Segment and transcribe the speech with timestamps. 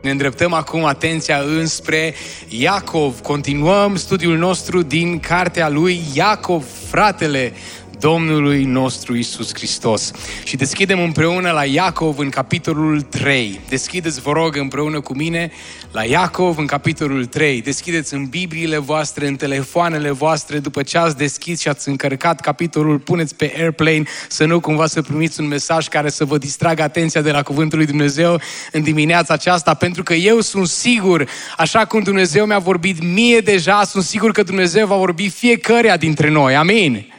[0.00, 2.14] Ne îndreptăm acum atenția înspre
[2.48, 3.20] Iacov.
[3.20, 7.52] Continuăm studiul nostru din cartea lui Iacov, fratele
[8.00, 10.10] Domnului nostru Isus Hristos.
[10.44, 13.60] Și deschidem împreună la Iacov în capitolul 3.
[13.68, 15.50] Deschideți, vă rog, împreună cu mine
[15.92, 17.62] la Iacov în capitolul 3.
[17.62, 22.98] Deschideți în Bibliile voastre, în telefoanele voastre, după ce ați deschis și ați încărcat capitolul,
[22.98, 27.20] puneți pe airplane să nu cumva să primiți un mesaj care să vă distragă atenția
[27.20, 28.40] de la Cuvântul lui Dumnezeu
[28.72, 33.84] în dimineața aceasta, pentru că eu sunt sigur, așa cum Dumnezeu mi-a vorbit mie deja,
[33.84, 36.56] sunt sigur că Dumnezeu va vorbi fiecăruia dintre noi.
[36.56, 37.18] Amin.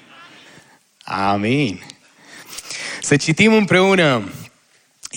[1.13, 1.83] Amin.
[3.01, 4.31] Să citim împreună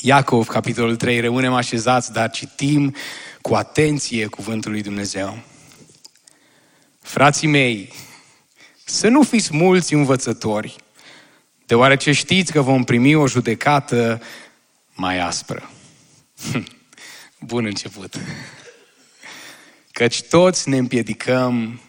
[0.03, 2.95] Iacov, capitolul 3, rămânem așezați, dar citim
[3.41, 5.39] cu atenție cuvântul lui Dumnezeu.
[7.01, 7.93] Frații mei,
[8.85, 10.77] să nu fiți mulți învățători,
[11.67, 14.23] deoarece știți că vom primi o judecată
[14.95, 15.71] mai aspră.
[17.41, 18.21] Bun început.
[19.93, 21.81] Căci toți ne împiedicăm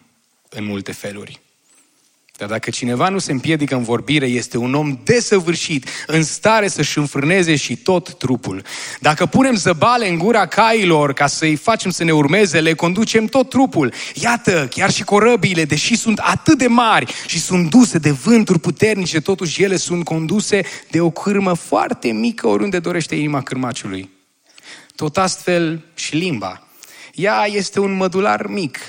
[0.50, 1.44] în multe feluri.
[2.38, 6.98] Dar dacă cineva nu se împiedică în vorbire, este un om desăvârșit, în stare să-și
[6.98, 8.64] înfrâneze și tot trupul.
[9.00, 13.50] Dacă punem zăbale în gura cailor ca să-i facem să ne urmeze, le conducem tot
[13.50, 13.94] trupul.
[14.14, 19.22] Iată, chiar și corăbiile, deși sunt atât de mari și sunt duse de vânturi puternice,
[19.22, 24.10] totuși ele sunt conduse de o cârmă foarte mică oriunde dorește inima cârmaciului.
[24.96, 26.68] Tot astfel și limba.
[27.14, 28.80] Ea este un mădular mic,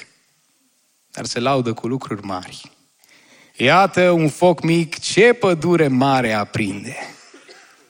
[1.11, 2.76] dar se laudă cu lucruri mari.
[3.59, 6.97] Iată un foc mic, ce pădure mare aprinde.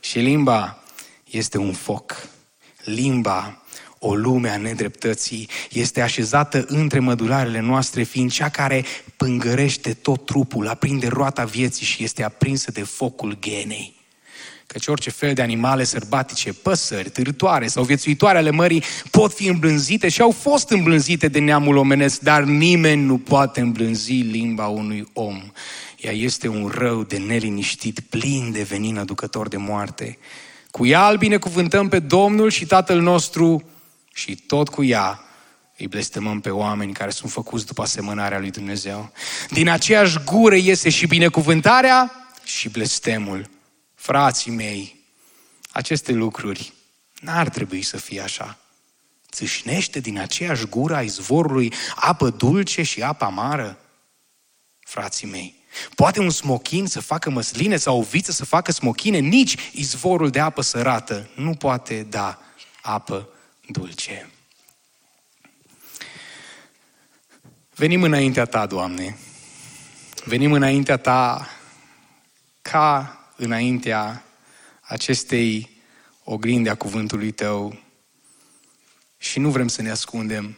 [0.01, 0.83] Și limba
[1.31, 2.29] este un foc.
[2.85, 3.63] Limba,
[3.99, 8.85] o lume a nedreptății, este așezată între mădularele noastre, fiind cea care
[9.17, 13.96] pângărește tot trupul, aprinde roata vieții și este aprinsă de focul genei.
[14.77, 20.09] Căci orice fel de animale sărbatice, păsări, târătoare sau viețuitoare ale mării pot fi îmblânzite
[20.09, 25.43] și au fost îmblânzite de neamul omenesc, dar nimeni nu poate îmblânzi limba unui om.
[26.01, 30.19] Ea este un rău de neliniștit, plin de venin aducător de moarte.
[30.71, 33.69] Cu ea îl binecuvântăm pe Domnul și Tatăl nostru
[34.15, 35.21] și tot cu ea
[35.77, 39.13] îi blestemăm pe oameni care sunt făcuți după asemănarea lui Dumnezeu.
[39.51, 42.13] Din aceeași gură iese și binecuvântarea
[42.45, 43.55] și blestemul
[44.07, 45.05] frații mei,
[45.71, 46.73] aceste lucruri
[47.21, 48.59] n-ar trebui să fie așa.
[49.31, 53.79] Țâșnește din aceeași gură a izvorului apă dulce și apă amară?
[54.81, 55.55] Frații mei,
[55.95, 59.19] poate un smochin să facă măsline sau o viță să facă smochine?
[59.19, 62.39] Nici izvorul de apă sărată nu poate da
[62.83, 63.29] apă
[63.67, 64.31] dulce.
[67.75, 69.19] Venim înaintea Ta, Doamne.
[70.25, 71.49] Venim înaintea Ta
[72.63, 74.25] ca înaintea
[74.81, 75.71] acestei
[76.25, 77.83] oglinde a cuvântului tău
[79.19, 80.57] și nu vrem să ne ascundem.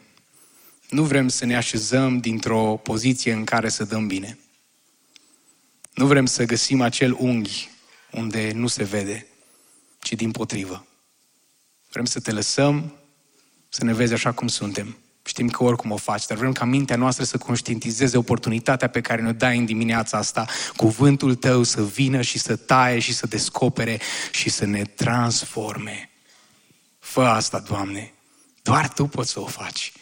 [0.91, 4.39] Nu vrem să ne așezăm dintr-o poziție în care să dăm bine.
[5.95, 7.71] Nu vrem să găsim acel unghi
[8.11, 9.27] unde nu se vede,
[10.01, 10.87] ci din potrivă.
[11.91, 12.93] Vrem să te lăsăm
[13.69, 14.99] să ne vezi așa cum suntem.
[15.29, 19.23] Știm că oricum o faci, dar vrem ca mintea noastră să conștientizeze oportunitatea pe care
[19.23, 20.47] ne-o dai în dimineața asta,
[20.77, 24.01] cuvântul tău să vină și să taie și să descopere
[24.31, 26.11] și să ne transforme.
[26.99, 28.13] Fă asta, Doamne.
[28.63, 29.93] Doar Tu poți să o faci.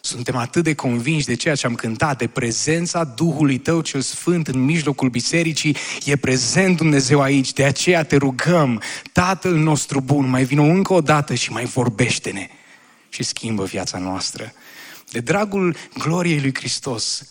[0.00, 4.48] Suntem atât de convinși de ceea ce am cântat, de prezența Duhului Tău cel Sfânt
[4.48, 5.76] în mijlocul bisericii.
[6.04, 11.00] E prezent Dumnezeu aici, de aceea te rugăm, Tatăl nostru bun, mai vină încă o
[11.00, 12.48] dată și mai vorbește-ne
[13.08, 14.52] și schimbă viața noastră
[15.10, 17.22] de dragul gloriei lui Hristos,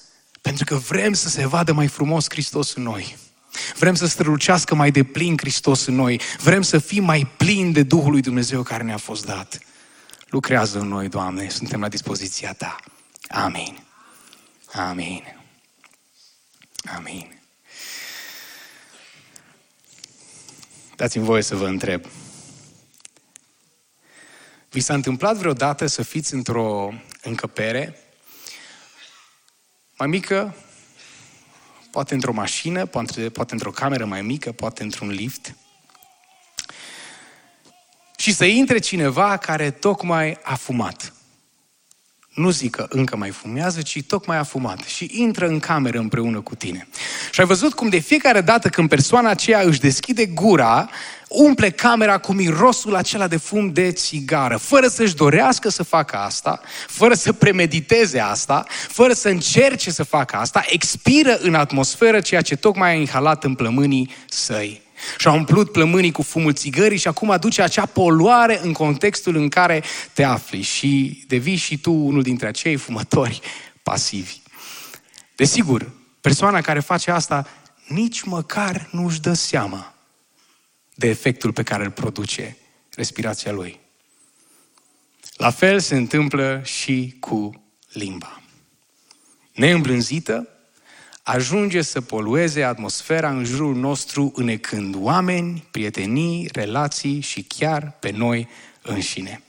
[0.41, 3.17] pentru că vrem să se vadă mai frumos Hristos în noi.
[3.77, 6.21] Vrem să strălucească mai de plin Hristos în noi.
[6.41, 9.59] Vrem să fim mai plini de Duhul lui Dumnezeu care ne-a fost dat.
[10.29, 12.75] Lucrează în noi, Doamne, suntem la dispoziția Ta.
[13.27, 13.83] Amin.
[14.73, 15.23] Amin.
[16.95, 17.41] Amin.
[20.95, 22.05] Dați-mi voie să vă întreb.
[24.77, 27.97] Vi s-a întâmplat vreodată să fiți într-o încăpere
[29.97, 30.55] mai mică,
[31.91, 35.55] poate într-o mașină, poate, poate într-o cameră mai mică, poate într-un lift,
[38.17, 41.13] și să intre cineva care tocmai a fumat.
[42.33, 46.41] nu zic că încă mai fumează, ci tocmai a fumat și intră în cameră împreună
[46.41, 46.87] cu tine.
[47.31, 50.89] Și ai văzut cum de fiecare dată când persoana aceea își deschide gura,
[51.27, 56.61] umple camera cu mirosul acela de fum de țigară, fără să-și dorească să facă asta,
[56.87, 62.55] fără să premediteze asta, fără să încerce să facă asta, expiră în atmosferă ceea ce
[62.55, 64.81] tocmai a inhalat în plămânii săi.
[65.17, 69.49] Și a umplut plămânii cu fumul țigării și acum aduce acea poluare în contextul în
[69.49, 69.83] care
[70.13, 73.41] te afli și devii și tu unul dintre acei fumători
[73.83, 74.41] pasivi.
[75.35, 75.89] Desigur,
[76.21, 77.47] persoana care face asta
[77.87, 79.96] nici măcar nu își dă seama
[80.97, 82.57] de efectul pe care îl produce
[82.95, 83.79] respirația lui.
[85.35, 88.41] La fel se întâmplă și cu limba.
[89.53, 90.47] Neîmblânzită,
[91.23, 98.47] ajunge să polueze atmosfera în jurul nostru înecând oameni, prietenii, relații și chiar pe noi
[98.81, 99.41] înșine.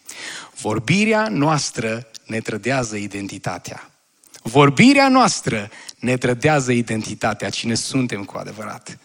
[0.61, 3.91] Vorbirea noastră ne trădează identitatea.
[4.43, 8.99] Vorbirea noastră ne trădează identitatea, cine suntem cu adevărat.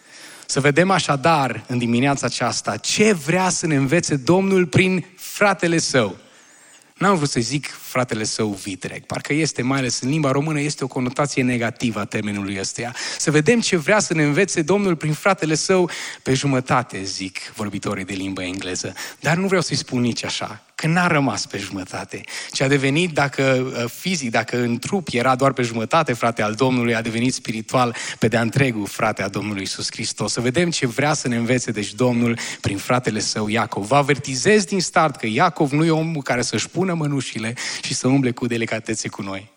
[0.46, 6.16] Să vedem așadar în dimineața aceasta ce vrea să ne învețe Domnul prin fratele său.
[6.94, 9.04] N-am vrut să zic fratele său vitreg.
[9.04, 12.94] Parcă este, mai ales în limba română, este o conotație negativă a termenului ăsteia.
[13.18, 15.90] Să vedem ce vrea să ne învețe Domnul prin fratele său
[16.22, 18.92] pe jumătate, zic vorbitorii de limba engleză.
[19.20, 22.20] Dar nu vreau să-i spun nici așa, că n-a rămas pe jumătate,
[22.52, 26.54] ci a devenit, dacă uh, fizic, dacă în trup era doar pe jumătate frate al
[26.54, 30.32] Domnului, a devenit spiritual pe de-a întregul frate al Domnului Isus Hristos.
[30.32, 33.86] Să vedem ce vrea să ne învețe, deci Domnul, prin fratele său Iacov.
[33.86, 38.08] Vă avertizez din start că Iacov nu e omul care să-și pună mănușile și să
[38.08, 39.53] umble cu delicatețe cu noi.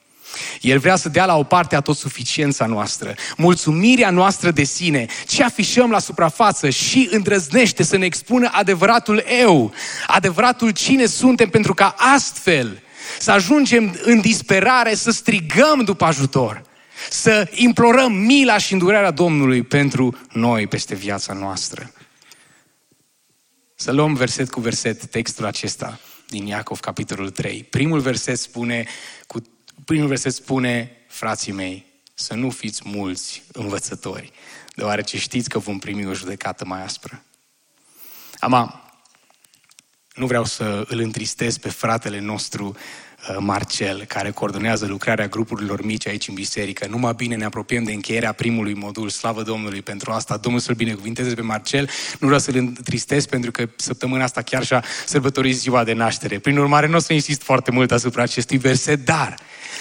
[0.61, 5.05] El vrea să dea la o parte a tot suficiența noastră, mulțumirea noastră de sine,
[5.27, 9.73] ce afișăm la suprafață și îndrăznește să ne expună adevăratul eu,
[10.07, 12.81] adevăratul cine suntem, pentru ca astfel
[13.19, 16.61] să ajungem în disperare, să strigăm după ajutor,
[17.09, 21.91] să implorăm mila și îndurarea Domnului pentru noi peste viața noastră.
[23.75, 25.99] Să luăm verset cu verset textul acesta
[26.29, 27.63] din Iacov, capitolul 3.
[27.69, 28.85] Primul verset spune,
[29.27, 29.41] cu,
[29.85, 34.31] primul verset spune, frații mei, să nu fiți mulți învățători,
[34.75, 37.23] deoarece știți că vom primi o judecată mai aspră.
[38.39, 38.91] Ama,
[40.13, 42.75] nu vreau să îl întristez pe fratele nostru
[43.29, 46.87] Uh, Marcel, care coordonează lucrarea grupurilor mici aici în biserică.
[46.89, 49.09] Numai bine ne apropiem de încheierea primului modul.
[49.09, 50.37] Slavă Domnului pentru asta.
[50.37, 51.89] Domnul să-l binecuvinteze pe Marcel.
[52.19, 56.39] Nu vreau să-l întristez pentru că săptămâna asta chiar și-a sărbătorit ziua de naștere.
[56.39, 59.35] Prin urmare, nu o să insist foarte mult asupra acestui verset, dar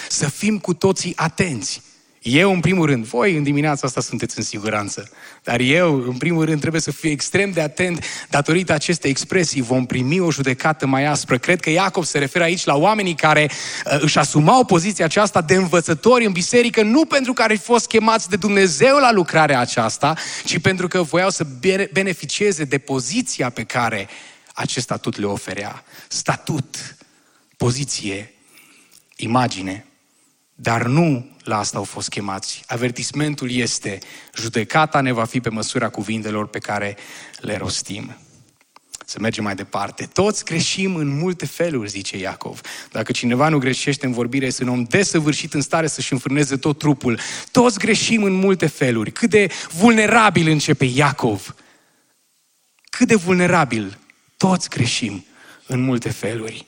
[0.09, 1.81] să fim cu toții atenți
[2.29, 5.09] eu, în primul rând, voi în dimineața asta sunteți în siguranță,
[5.43, 9.61] dar eu, în primul rând, trebuie să fiu extrem de atent datorită acestei expresii.
[9.61, 11.37] Vom primi o judecată mai aspră.
[11.37, 13.49] Cred că Iacov se referă aici la oamenii care
[13.85, 17.87] uh, își asumau poziția aceasta de învățători în biserică, nu pentru că ar fi fost
[17.87, 20.15] chemați de Dumnezeu la lucrarea aceasta,
[20.45, 21.45] ci pentru că voiau să
[21.91, 24.07] beneficieze de poziția pe care
[24.53, 25.83] acest statut le oferea.
[26.07, 26.95] Statut,
[27.57, 28.33] poziție,
[29.15, 29.86] imagine.
[30.59, 32.63] Dar nu la asta au fost chemați.
[32.67, 33.99] Avertismentul este,
[34.35, 36.97] judecata ne va fi pe măsura cuvintelor pe care
[37.39, 38.17] le rostim.
[39.05, 40.09] Să mergem mai departe.
[40.13, 42.61] Toți greșim în multe feluri, zice Iacov.
[42.91, 46.77] Dacă cineva nu greșește în vorbire, este un om desăvârșit în stare să-și înfrâneze tot
[46.77, 47.19] trupul.
[47.51, 49.11] Toți greșim în multe feluri.
[49.11, 51.55] Cât de vulnerabil începe Iacov.
[52.89, 53.97] Cât de vulnerabil.
[54.37, 55.25] Toți greșim
[55.67, 56.67] în multe feluri.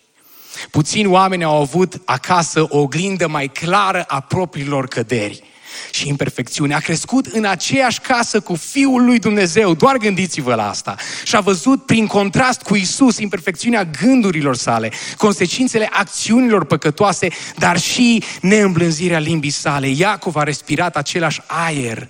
[0.71, 5.43] Puțini oameni au avut acasă o oglindă mai clară a propriilor căderi
[5.91, 6.73] și imperfecțiune.
[6.73, 10.95] A crescut în aceeași casă cu Fiul lui Dumnezeu, doar gândiți-vă la asta.
[11.23, 17.27] Și a văzut prin contrast cu Isus imperfecțiunea gândurilor sale, consecințele acțiunilor păcătoase,
[17.57, 19.87] dar și neîmblânzirea limbii sale.
[19.87, 22.09] Iacov a respirat același aer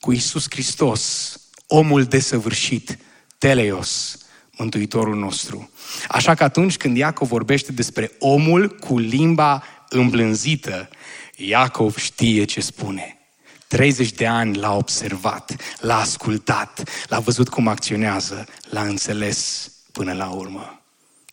[0.00, 1.34] cu Isus Hristos,
[1.66, 2.98] omul desăvârșit,
[3.38, 4.18] Teleios,
[4.60, 5.70] Mântuitorul nostru.
[6.08, 10.88] Așa că atunci când Iacov vorbește despre omul cu limba îmblânzită,
[11.36, 13.18] Iacov știe ce spune.
[13.66, 20.28] 30 de ani l-a observat, l-a ascultat, l-a văzut cum acționează, l-a înțeles până la
[20.28, 20.82] urmă.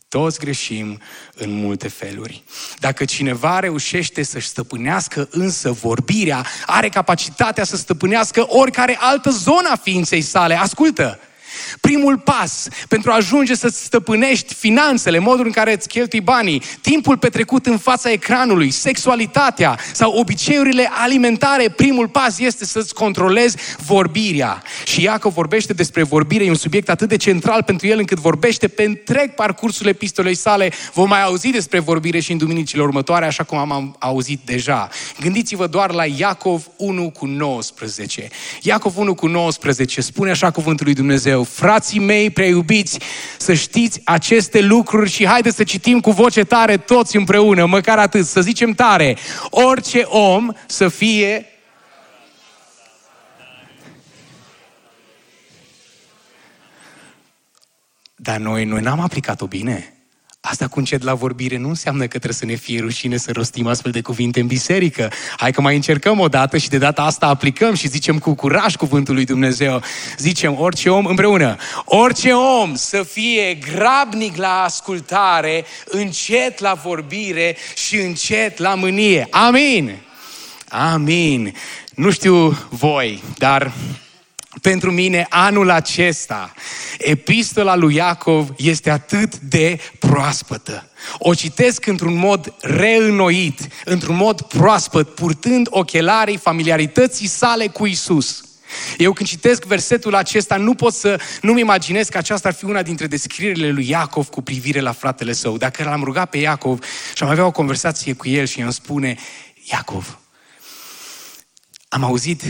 [0.09, 0.99] Toți greșim
[1.33, 2.43] în multe feluri.
[2.79, 9.75] Dacă cineva reușește să-și stăpânească însă vorbirea, are capacitatea să stăpânească oricare altă zonă a
[9.75, 10.59] ființei sale.
[10.59, 11.19] Ascultă!
[11.81, 17.17] Primul pas pentru a ajunge să stăpânești finanțele, modul în care îți cheltui banii, timpul
[17.17, 24.63] petrecut în fața ecranului, sexualitatea sau obiceiurile alimentare, primul pas este să-ți controlezi vorbirea.
[24.85, 28.67] Și Iacov vorbește despre vorbire, e un subiect atât de central pentru el încât vorbește
[28.67, 30.71] pe întreg parcursul epistolei sale.
[30.93, 34.89] Vom mai auzi despre vorbire și în duminicile următoare, așa cum am auzit deja.
[35.19, 38.27] Gândiți-vă doar la Iacov 1 cu 19.
[38.61, 42.99] Iacov 1 cu 19 spune așa cuvântul lui Dumnezeu, frații mei prea iubiți,
[43.37, 48.25] să știți aceste lucruri și haideți să citim cu voce tare toți împreună, măcar atât,
[48.25, 49.17] să zicem tare,
[49.49, 51.45] orice om să fie
[58.19, 59.96] Dar noi, noi n-am aplicat-o bine.
[60.49, 63.67] Asta cu încet la vorbire nu înseamnă că trebuie să ne fie rușine să rostim
[63.67, 65.11] astfel de cuvinte în biserică.
[65.37, 68.75] Hai că mai încercăm o dată și de data asta aplicăm și zicem cu curaj
[68.75, 69.81] cuvântul lui Dumnezeu.
[70.17, 71.55] Zicem orice om împreună.
[71.85, 79.27] Orice om să fie grabnic la ascultare, încet la vorbire și încet la mânie.
[79.29, 79.95] Amin!
[80.69, 81.53] Amin!
[81.95, 83.71] Nu știu voi, dar
[84.61, 86.53] pentru mine anul acesta,
[86.97, 90.89] epistola lui Iacov este atât de proaspătă.
[91.17, 98.41] O citesc într-un mod reînnoit, într-un mod proaspăt, purtând ochelarii familiarității sale cu Isus.
[98.97, 102.81] Eu când citesc versetul acesta nu pot să nu-mi imaginez că aceasta ar fi una
[102.81, 105.57] dintre descrierile lui Iacov cu privire la fratele său.
[105.57, 106.83] Dacă l-am rugat pe Iacov
[107.15, 109.17] și am avea o conversație cu el și îmi spune,
[109.71, 110.19] Iacov,
[111.89, 112.41] am auzit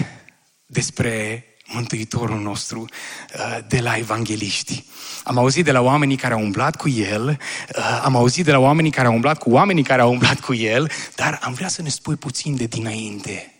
[0.65, 4.83] despre Mântuitorul nostru uh, de la evangeliști.
[5.23, 8.59] Am auzit de la oamenii care au umblat cu El, uh, am auzit de la
[8.59, 11.81] oamenii care au umblat cu oamenii care au umblat cu El, dar am vrea să
[11.81, 13.51] ne spui puțin de dinainte.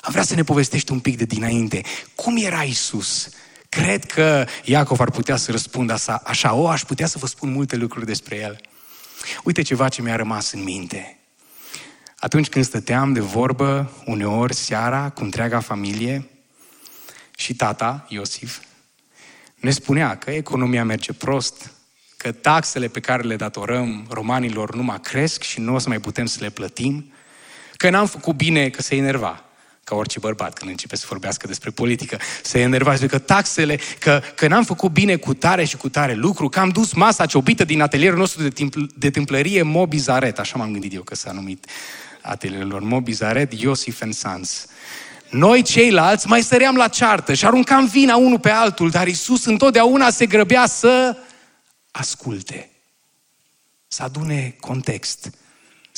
[0.00, 1.82] Am vrea să ne povestești un pic de dinainte.
[2.14, 3.28] Cum era Isus?
[3.68, 7.52] Cred că Iacov ar putea să răspundă așa, așa, o, aș putea să vă spun
[7.52, 8.60] multe lucruri despre El.
[9.44, 11.18] Uite ceva ce mi-a rămas în minte.
[12.18, 16.28] Atunci când stăteam de vorbă, uneori seara, cu întreaga familie,
[17.40, 18.58] și tata, Iosif,
[19.54, 21.72] ne spunea că economia merge prost,
[22.16, 26.00] că taxele pe care le datorăm romanilor nu mai cresc și nu o să mai
[26.00, 27.12] putem să le plătim,
[27.76, 29.44] că n-am făcut bine, că se enerva,
[29.84, 34.22] ca orice bărbat când începe să vorbească despre politică, se enerva și că taxele, că,
[34.34, 37.64] că n-am făcut bine cu tare și cu tare lucru, că am dus masa ciobită
[37.64, 41.66] din atelierul nostru de, timp, de tâmplărie Mobizaret, așa m-am gândit eu că s-a numit
[42.20, 44.66] atelierul Mobizaret, Iosif Sons.
[45.30, 50.10] Noi ceilalți mai stăream la ceartă și aruncam vina unul pe altul, dar Isus întotdeauna
[50.10, 51.16] se grăbea să
[51.90, 52.70] asculte,
[53.86, 55.30] să adune context,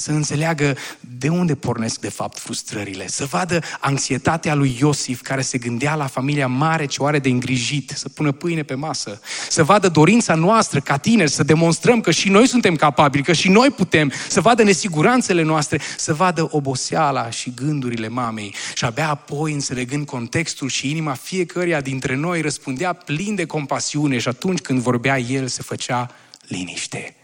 [0.00, 5.58] să înțeleagă de unde pornesc de fapt frustrările, să vadă anxietatea lui Iosif care se
[5.58, 9.64] gândea la familia mare ce o are de îngrijit, să pună pâine pe masă, să
[9.64, 13.70] vadă dorința noastră ca tineri, să demonstrăm că și noi suntem capabili, că și noi
[13.70, 18.54] putem, să vadă nesiguranțele noastre, să vadă oboseala și gândurile mamei.
[18.74, 24.28] Și abia apoi înțelegând contextul și inima fiecăruia dintre noi răspundea plin de compasiune și
[24.28, 26.10] atunci când vorbea el se făcea
[26.46, 27.14] liniște.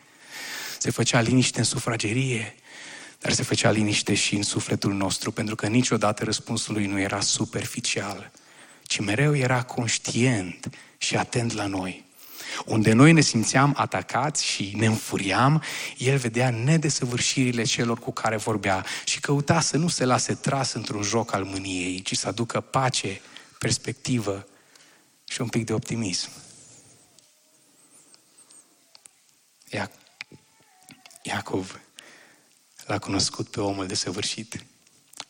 [0.78, 2.54] Se făcea liniște în sufragerie,
[3.26, 7.20] dar se făcea liniște și în sufletul nostru, pentru că niciodată răspunsul lui nu era
[7.20, 8.30] superficial,
[8.82, 12.04] ci mereu era conștient și atent la noi.
[12.64, 15.62] Unde noi ne simțeam atacați și ne înfuriam,
[15.98, 21.02] el vedea nedesăvârșirile celor cu care vorbea și căuta să nu se lase tras într-un
[21.02, 23.20] joc al mâniei, ci să aducă pace,
[23.58, 24.46] perspectivă
[25.24, 26.30] și un pic de optimism.
[31.22, 31.80] Iacov
[32.86, 34.64] l-a cunoscut pe omul desăvârșit,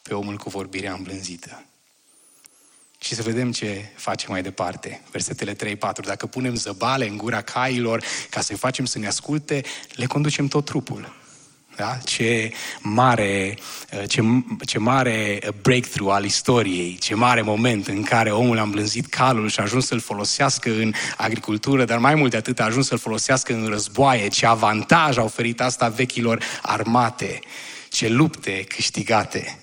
[0.03, 1.65] pe omul cu vorbirea îmblânzită.
[2.99, 5.03] Și să vedem ce face mai departe.
[5.11, 5.79] Versetele 3-4.
[6.05, 10.65] Dacă punem zăbale în gura cailor ca să-i facem să ne asculte, le conducem tot
[10.65, 11.15] trupul.
[11.77, 11.99] Da?
[12.05, 13.59] Ce mare,
[14.07, 14.23] ce,
[14.67, 19.61] ce mare breakthrough al istoriei, ce mare moment în care omul a îmblânzit calul și
[19.61, 23.53] a ajuns să-l folosească în agricultură, dar mai mult de atât a ajuns să-l folosească
[23.53, 27.41] în războaie, ce avantaj a oferit asta vechilor armate,
[27.91, 29.59] ce lupte câștigate.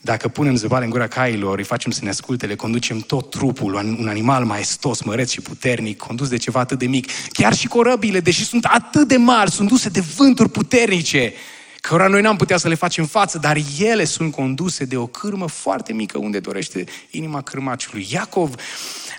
[0.00, 3.74] Dacă punem zăbale în gura cailor, îi facem să ne asculte, le conducem tot trupul,
[3.74, 7.10] un animal maestos, măreț și puternic, condus de ceva atât de mic.
[7.32, 11.32] Chiar și corăbile, deși sunt atât de mari, sunt duse de vânturi puternice,
[11.80, 15.48] cărora noi n-am putea să le facem față, dar ele sunt conduse de o cârmă
[15.48, 18.08] foarte mică unde dorește inima cârmaciului.
[18.10, 18.54] Iacov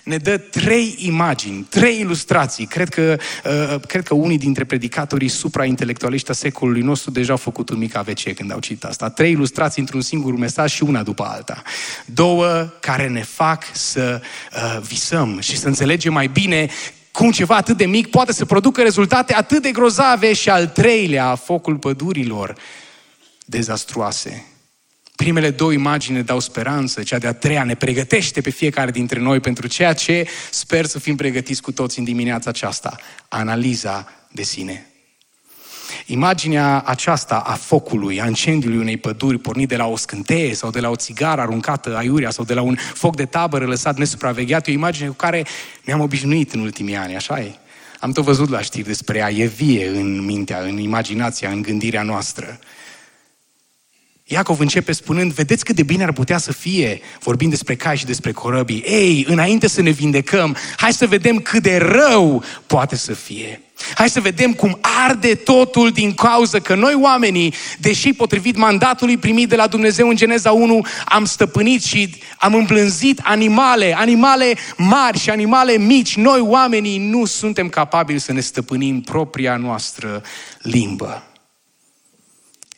[0.02, 2.66] ne dă trei imagini, trei ilustrații.
[2.66, 7.68] Cred că, uh, cred că unii dintre predicatorii supraintelectualiști a secolului nostru deja au făcut
[7.68, 9.10] un mic AVC când au citit asta.
[9.10, 11.62] Trei ilustrații într-un singur mesaj și una după alta.
[12.04, 12.46] Două
[12.80, 14.20] care ne fac să
[14.54, 16.68] uh, visăm și să înțelegem mai bine
[17.10, 21.34] cum ceva atât de mic poate să producă rezultate atât de grozave și al treilea,
[21.34, 22.54] focul pădurilor
[23.44, 24.51] dezastruoase.
[25.22, 29.40] Primele două imagini ne dau speranță, cea de-a treia ne pregătește pe fiecare dintre noi
[29.40, 32.96] pentru ceea ce sper să fim pregătiți cu toți în dimineața aceasta,
[33.28, 34.86] analiza de sine.
[36.06, 40.80] Imaginea aceasta a focului, a incendiului unei păduri pornit de la o scânteie sau de
[40.80, 44.70] la o țigară aruncată aiurea sau de la un foc de tabără lăsat nesupravegheat, e
[44.70, 45.46] o imagine cu care
[45.84, 47.54] ne-am obișnuit în ultimii ani, așa e?
[48.00, 52.02] Am tot văzut la știri despre ea, e vie în mintea, în imaginația, în gândirea
[52.02, 52.58] noastră.
[54.24, 58.04] Iacov începe spunând, vedeți cât de bine ar putea să fie, vorbind despre cai și
[58.04, 58.84] despre corăbii.
[58.86, 63.60] Ei, înainte să ne vindecăm, hai să vedem cât de rău poate să fie.
[63.94, 69.48] Hai să vedem cum arde totul din cauza că noi oamenii, deși potrivit mandatului primit
[69.48, 75.30] de la Dumnezeu în Geneza 1, am stăpânit și am îmblânzit animale, animale mari și
[75.30, 80.22] animale mici, noi oamenii nu suntem capabili să ne stăpânim propria noastră
[80.62, 81.22] limbă.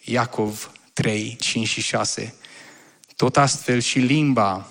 [0.04, 2.34] Iacov 3, 5 și 6.
[3.16, 4.66] Tot astfel și limba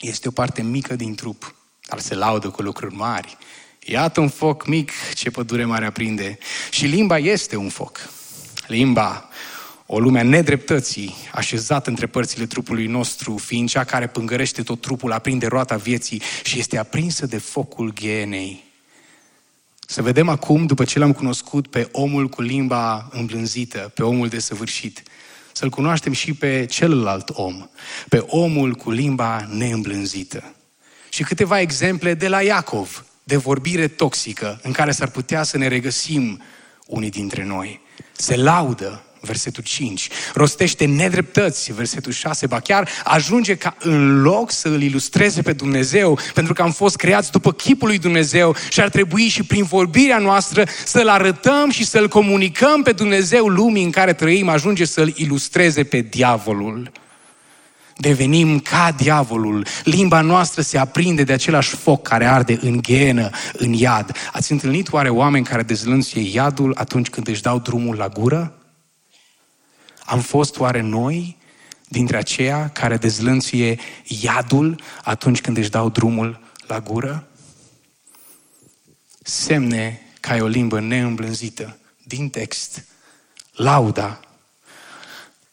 [0.00, 1.54] este o parte mică din trup,
[1.88, 3.36] dar se laudă cu lucruri mari.
[3.80, 6.38] Iată un foc mic ce pădure mare aprinde.
[6.70, 8.08] Și limba este un foc.
[8.66, 9.28] Limba,
[9.86, 15.12] o lume a nedreptății, așezată între părțile trupului nostru, fiind cea care pângărește tot trupul,
[15.12, 18.64] aprinde roata vieții și este aprinsă de focul ghenei.
[19.86, 25.02] Să vedem acum, după ce l-am cunoscut pe omul cu limba îmblânzită, pe omul desăvârșit,
[25.56, 27.68] să-l cunoaștem și pe celălalt om,
[28.08, 30.54] pe omul cu limba neîmblânzită.
[31.08, 35.68] Și câteva exemple de la Iacov, de vorbire toxică, în care s-ar putea să ne
[35.68, 36.42] regăsim
[36.86, 37.80] unii dintre noi.
[38.12, 40.08] Se laudă versetul 5.
[40.34, 46.18] Rostește nedreptăți, versetul 6, ba chiar ajunge ca în loc să îl ilustreze pe Dumnezeu,
[46.34, 50.18] pentru că am fost creați după chipul lui Dumnezeu și ar trebui și prin vorbirea
[50.18, 55.84] noastră să-L arătăm și să-L comunicăm pe Dumnezeu lumii în care trăim, ajunge să-L ilustreze
[55.84, 56.92] pe diavolul.
[57.96, 59.66] Devenim ca diavolul.
[59.84, 64.16] Limba noastră se aprinde de același foc care arde în ghenă, în iad.
[64.32, 68.63] Ați întâlnit oare oameni care dezlănțuie iadul atunci când își dau drumul la gură?
[70.04, 71.36] Am fost oare noi
[71.88, 77.28] dintre aceia care dezlănțuie iadul atunci când își dau drumul la gură?
[79.22, 82.84] Semne că ai o limbă neîmblânzită din text.
[83.52, 84.20] Lauda.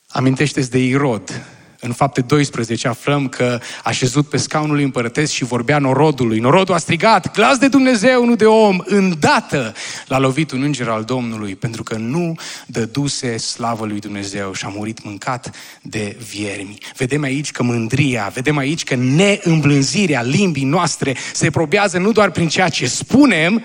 [0.07, 1.45] Amintește-ți de Irod,
[1.83, 6.39] în fapte 12 aflăm că a șezut pe scaunul împărătesc și vorbea norodului.
[6.39, 8.79] Norodul a strigat, glas de Dumnezeu, nu de om.
[8.85, 9.73] Îndată
[10.07, 14.67] l-a lovit un înger al Domnului, pentru că nu dăduse slavă lui Dumnezeu și a
[14.67, 16.77] murit mâncat de viermi.
[16.97, 22.47] Vedem aici că mândria, vedem aici că neîmblânzirea limbii noastre se probează nu doar prin
[22.47, 23.63] ceea ce spunem,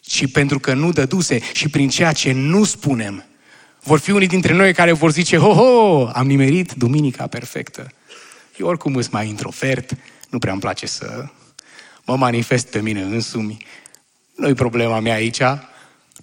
[0.00, 3.24] ci pentru că nu dăduse și prin ceea ce nu spunem.
[3.86, 7.86] Vor fi unii dintre noi care vor zice, ho, ho, am nimerit duminica perfectă.
[8.56, 9.96] Eu oricum sunt mai introvert,
[10.28, 11.24] nu prea îmi place să
[12.04, 13.56] mă manifest pe mine însumi.
[14.34, 15.42] Nu-i problema mea aici,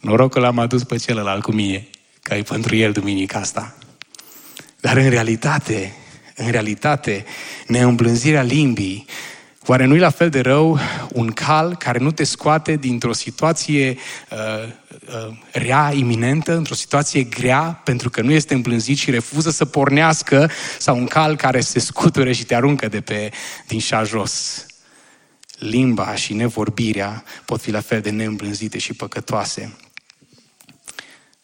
[0.02, 1.88] noroc că l-am adus pe celălalt cu mine,
[2.22, 3.76] că e pentru el duminica asta.
[4.80, 5.96] Dar în realitate,
[6.36, 7.26] în realitate,
[7.68, 9.06] neîmblânzirea limbii
[9.66, 10.80] Oare nu-i la fel de rău
[11.14, 13.98] un cal care nu te scoate dintr-o situație
[14.30, 14.74] uh,
[15.08, 20.50] uh, rea, iminentă, într-o situație grea, pentru că nu este îmblânzit și refuză să pornească,
[20.80, 23.32] sau un cal care se scuture și te aruncă de pe,
[23.68, 24.66] din șa jos?
[25.58, 29.78] Limba și nevorbirea pot fi la fel de neîmblânzite și păcătoase.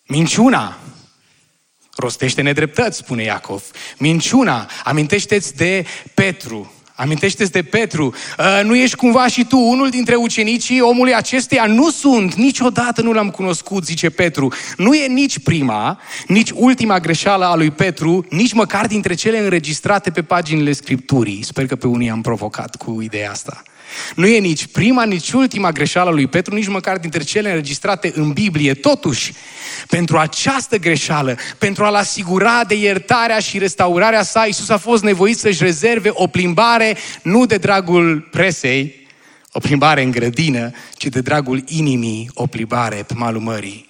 [0.05, 0.77] Minciuna
[1.95, 3.63] rostește nedreptăți, spune Iacov.
[3.97, 10.15] Minciuna, amintește-ți de Petru, Amintește-ți de Petru, ă, nu ești cumva și tu unul dintre
[10.15, 11.65] ucenicii omului acesteia?
[11.65, 14.53] Nu sunt, niciodată nu l-am cunoscut, zice Petru.
[14.77, 20.11] Nu e nici prima, nici ultima greșeală a lui Petru, nici măcar dintre cele înregistrate
[20.11, 21.43] pe paginile Scripturii.
[21.43, 23.61] Sper că pe unii am provocat cu ideea asta.
[24.15, 28.31] Nu e nici prima, nici ultima greșeală lui Petru, nici măcar dintre cele înregistrate în
[28.31, 28.73] Biblie.
[28.73, 29.33] Totuși,
[29.87, 35.37] pentru această greșeală, pentru a-l asigura de iertarea și restaurarea sa, Iisus a fost nevoit
[35.37, 39.07] să-și rezerve o plimbare nu de dragul presei,
[39.51, 43.87] o plimbare în grădină, ci de dragul inimii, o plimbare pe malul mării,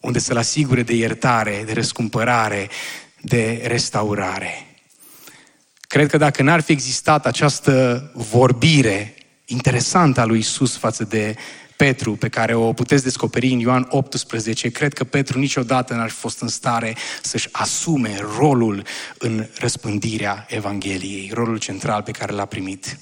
[0.00, 2.68] unde să-l asigure de iertare, de răscumpărare,
[3.20, 4.64] de restaurare.
[5.80, 9.14] Cred că dacă n-ar fi existat această vorbire
[9.52, 11.36] interesantă a lui Isus față de
[11.76, 16.16] Petru, pe care o puteți descoperi în Ioan 18, cred că Petru niciodată n-ar fi
[16.16, 18.84] fost în stare să-și asume rolul
[19.18, 22.98] în răspândirea Evangheliei, rolul central pe care l-a primit.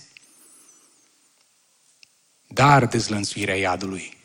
[2.47, 4.17] Dar dezlănțuirea iadului.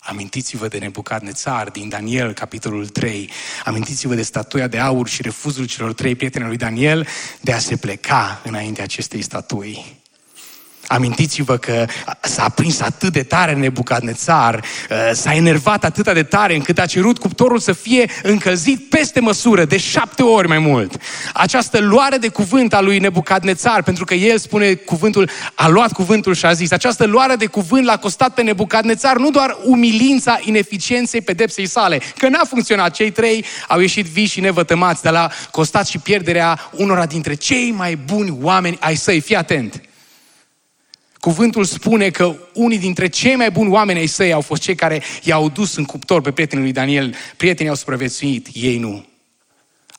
[0.00, 3.30] Amintiți-vă de Nebucadnețar din Daniel, capitolul 3.
[3.64, 7.06] Amintiți-vă de statuia de aur și refuzul celor trei prieteni lui Daniel
[7.40, 10.04] de a se pleca înainte acestei statui.
[10.86, 11.86] Amintiți-vă că
[12.20, 17.18] s-a aprins atât de tare Nebucadnețar, uh, s-a enervat atât de tare încât a cerut
[17.18, 20.96] cuptorul să fie încălzit peste măsură, de șapte ori mai mult.
[21.32, 26.34] Această luare de cuvânt a lui Nebucadnețar, pentru că el spune cuvântul, a luat cuvântul
[26.34, 31.20] și a zis, această luare de cuvânt l-a costat pe Nebucadnețar nu doar umilința ineficienței
[31.20, 35.86] pedepsei sale, că n-a funcționat, cei trei au ieșit vii și nevătămați, dar l-a costat
[35.86, 39.20] și pierderea unora dintre cei mai buni oameni ai săi.
[39.20, 39.85] Fii atent!
[41.26, 45.02] Cuvântul spune că unii dintre cei mai buni oameni ai săi au fost cei care
[45.22, 47.14] i-au dus în cuptor pe prietenii lui Daniel.
[47.36, 49.06] Prietenii au supraviețuit, ei nu.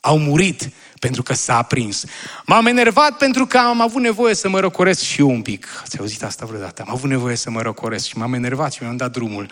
[0.02, 2.06] Au murit pentru că s-a aprins.
[2.46, 5.68] M-am enervat pentru că am avut nevoie să mă răcoresc și eu un pic.
[5.82, 6.82] Ați auzit asta vreodată?
[6.82, 9.50] Am avut nevoie să mă răcoresc și m-am enervat și mi-am dat drumul.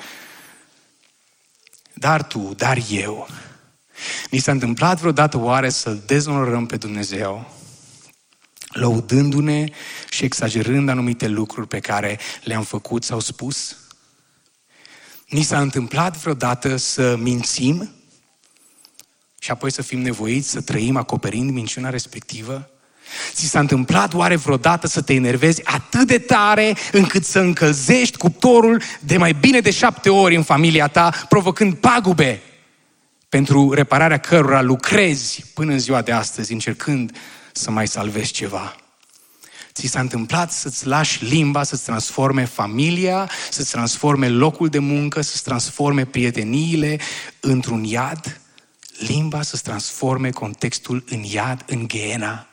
[1.93, 3.27] Dar tu, dar eu,
[4.29, 7.51] ni s-a întâmplat vreodată oare să-L dezonorăm pe Dumnezeu?
[8.75, 9.65] Lăudându-ne
[10.09, 13.77] și exagerând anumite lucruri pe care le-am făcut sau spus?
[15.27, 17.89] Ni s-a întâmplat vreodată să mințim
[19.39, 22.69] și apoi să fim nevoiți să trăim acoperind minciuna respectivă?
[23.31, 28.81] Ți s-a întâmplat oare vreodată să te enervezi atât de tare încât să încălzești cuptorul
[28.99, 32.41] de mai bine de șapte ori în familia ta, provocând pagube
[33.29, 37.17] pentru repararea cărora lucrezi până în ziua de astăzi, încercând
[37.57, 38.75] să mai salvezi ceva.
[39.73, 45.43] Ți s-a întâmplat să-ți lași limba să-ți transforme familia, să-ți transforme locul de muncă, să-ți
[45.43, 46.99] transforme prieteniile
[47.39, 48.41] într-un iad?
[48.97, 52.47] Limba să-ți transforme contextul în iad, în Geena?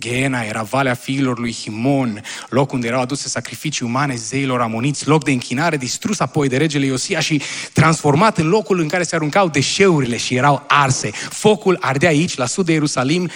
[0.00, 5.24] Geena era valea fiilor lui Himon, loc unde erau aduse sacrificii umane zeilor amoniți, loc
[5.24, 9.48] de închinare distrus apoi de regele Iosia și transformat în locul în care se aruncau
[9.48, 11.10] deșeurile și erau arse.
[11.10, 13.30] Focul ardea aici, la sud de Ierusalim,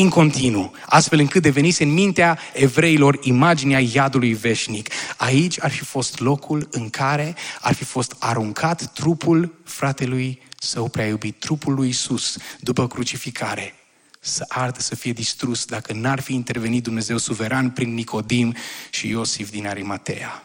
[0.00, 4.90] în continuu, astfel încât devenise în mintea evreilor imaginea iadului veșnic.
[5.16, 11.06] Aici ar fi fost locul în care ar fi fost aruncat trupul fratelui său prea
[11.06, 13.74] iubit, trupul lui Isus, după crucificare,
[14.20, 18.54] să ardă, să fie distrus, dacă n-ar fi intervenit Dumnezeu suveran prin Nicodim
[18.90, 20.42] și Iosif din Arimatea.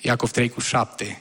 [0.00, 1.20] Iacov 3 cu 7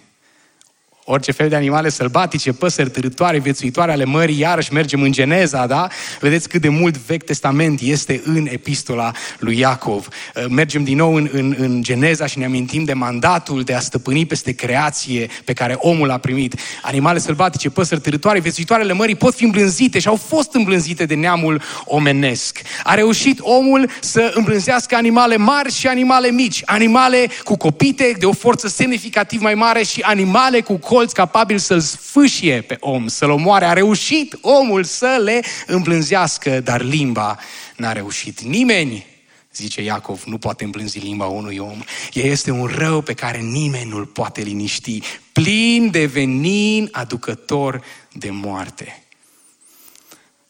[1.08, 5.88] orice fel de animale sălbatice, păsări târătoare, viețuitoare ale mării, iarăși mergem în Geneza, da?
[6.20, 10.08] Vedeți cât de mult Vechi Testament este în epistola lui Iacov.
[10.08, 13.80] Uh, mergem din nou în, în, în Geneza și ne amintim de mandatul de a
[13.80, 16.60] stăpâni peste creație pe care omul a primit.
[16.82, 21.16] Animale sălbatice, păsări târătoare, viețuitoare ale mării pot fi îmblânzite și au fost îmblânzite de
[21.16, 22.62] neamul omenesc.
[22.84, 28.32] A reușit omul să îmblânzească animale mari și animale mici, animale cu copite de o
[28.32, 33.66] forță semnificativ mai mare și animale cu colț capabil să-l sfâșie pe om, să-l omoare.
[33.66, 37.40] A reușit omul să le îmblânzească, dar limba
[37.78, 38.42] n-a reușit.
[38.42, 39.06] Nimeni,
[39.54, 41.84] zice Iacov, nu poate îmblânzi limba unui om.
[42.14, 45.00] Ea este un rău pe care nimeni nu-l poate liniști,
[45.32, 49.04] plin de venin aducător de moarte.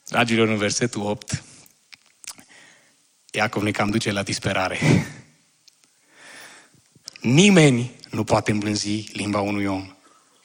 [0.08, 1.44] Dragilor, în versetul 8,
[3.32, 4.80] Iacov ne cam duce la disperare.
[7.22, 9.95] Nimeni nu poate îmblânzi limba unui om.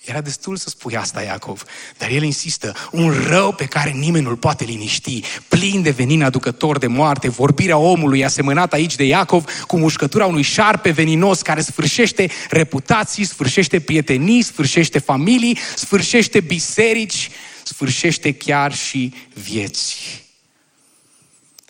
[0.05, 1.65] Era destul să spui asta, Iacov,
[1.99, 6.79] dar el insistă, un rău pe care nimeni nu-l poate liniști, plin de venin aducător
[6.79, 12.31] de moarte, vorbirea omului asemănat aici de Iacov cu mușcătura unui șarpe veninos care sfârșește
[12.51, 17.31] reputații, sfârșește prietenii, sfârșește familii, sfârșește biserici,
[17.65, 20.25] sfârșește chiar și vieți.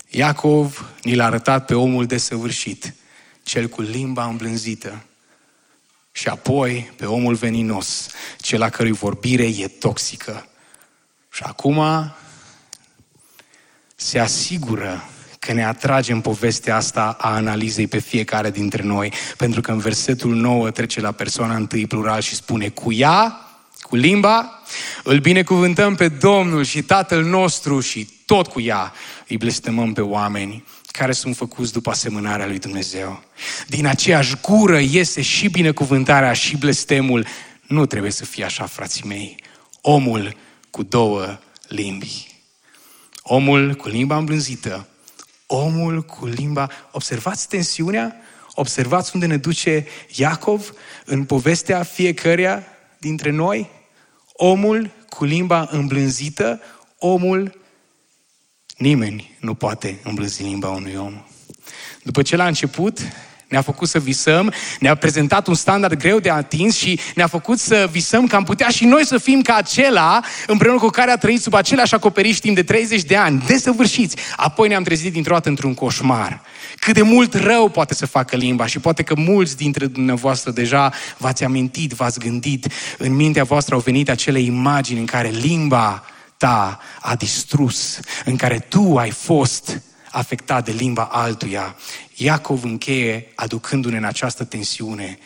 [0.09, 2.95] Iacov ni l-a arătat pe omul desăvârșit,
[3.43, 5.05] cel cu limba îmblânzită,
[6.13, 8.09] și apoi pe omul veninos,
[8.41, 10.49] cel a cărui vorbire e toxică.
[11.31, 11.83] Și acum
[13.95, 15.05] se asigură
[15.39, 20.35] că ne atragem povestea asta a analizei pe fiecare dintre noi, pentru că în versetul
[20.35, 23.35] 9 trece la persoana întâi plural și spune cu ea,
[23.81, 24.63] cu limba,
[25.05, 28.93] îl binecuvântăm pe Domnul și Tatăl nostru și tot cu ea
[29.29, 33.23] îi blestemăm pe oameni care sunt făcuți după asemănarea lui Dumnezeu.
[33.67, 37.27] Din aceeași gură iese și binecuvântarea și blestemul.
[37.67, 39.37] Nu trebuie să fie așa, frații mei.
[39.81, 40.37] Omul
[40.71, 42.35] cu două limbi.
[43.23, 44.89] Omul cu limba îmblânzită,
[45.53, 46.71] Omul cu limba...
[46.91, 48.17] Observați tensiunea?
[48.55, 50.73] Observați unde ne duce Iacov
[51.05, 52.65] în povestea fiecăruia
[52.99, 53.71] dintre noi?
[54.33, 56.61] Omul cu limba îmblânzită,
[56.99, 57.59] omul...
[58.81, 61.13] Nimeni nu poate îmblânzi limba unui om.
[62.03, 62.99] După ce l-a început,
[63.49, 67.89] ne-a făcut să visăm, ne-a prezentat un standard greu de atins și ne-a făcut să
[67.91, 71.41] visăm că am putea și noi să fim ca acela împreună cu care a trăit
[71.41, 74.17] sub același acoperiș timp de 30 de ani, desăvârșiți.
[74.37, 76.41] Apoi ne-am trezit dintr-o dată într-un coșmar.
[76.79, 80.93] Cât de mult rău poate să facă limba și poate că mulți dintre dumneavoastră deja
[81.17, 82.67] v-ați amintit, v-ați gândit,
[82.99, 86.05] în mintea voastră au venit acele imagini în care limba
[86.41, 91.77] ta a distrus, în care tu ai fost afectat de limba altuia.
[92.15, 95.19] Iacov încheie aducându-ne în această tensiune,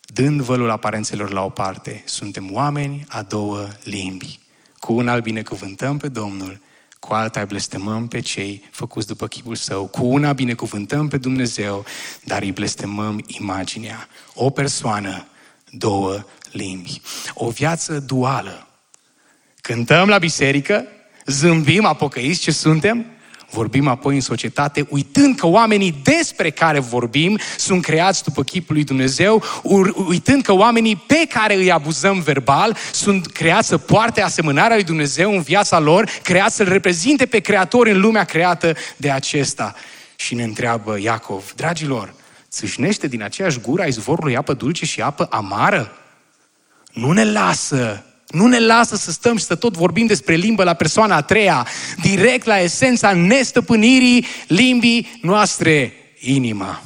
[0.00, 2.02] dând vălul aparențelor la o parte.
[2.06, 4.38] Suntem oameni a două limbi.
[4.78, 6.60] Cu una îl binecuvântăm pe Domnul,
[6.98, 9.86] cu alta îi blestemăm pe cei făcuți după chipul său.
[9.86, 11.84] Cu una binecuvântăm pe Dumnezeu,
[12.24, 14.08] dar îi blestemăm imaginea.
[14.34, 15.26] O persoană,
[15.70, 17.00] două limbi.
[17.34, 18.67] O viață duală.
[19.68, 20.84] Cântăm la biserică,
[21.26, 23.06] zâmbim apocăiți ce suntem,
[23.50, 28.84] vorbim apoi în societate, uitând că oamenii despre care vorbim sunt creați după chipul lui
[28.84, 29.42] Dumnezeu,
[30.08, 35.32] uitând că oamenii pe care îi abuzăm verbal sunt creați să poarte asemănarea lui Dumnezeu
[35.32, 39.74] în viața lor, creați să-L reprezinte pe Creator în lumea creată de acesta.
[40.16, 42.14] Și ne întreabă Iacov, dragilor,
[42.50, 45.92] țâșnește din aceeași gură a izvorului apă dulce și apă amară?
[46.92, 50.74] Nu ne lasă nu ne lasă să stăm și să tot vorbim despre limbă la
[50.74, 51.66] persoana a treia,
[52.02, 56.82] direct la esența nestăpânirii limbii noastre, inima.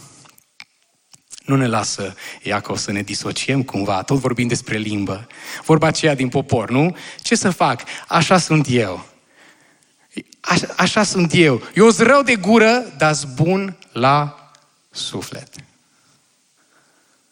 [1.44, 5.26] Nu ne lasă Iacov să ne disociem cumva, tot vorbim despre limbă.
[5.64, 6.96] Vorba aceea din popor, nu?
[7.22, 7.82] Ce să fac?
[8.08, 9.06] Așa sunt eu.
[10.40, 11.62] Așa, așa sunt eu.
[11.74, 14.50] Eu sunt rău de gură, dar bun la
[14.90, 15.48] suflet.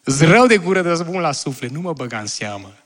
[0.04, 1.70] Zrău de gură, dar bun la suflet.
[1.70, 2.79] Nu mă băga în seamă.